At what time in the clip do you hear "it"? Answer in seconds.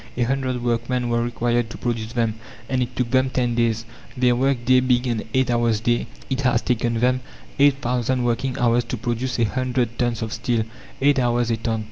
2.81-2.95, 6.27-6.41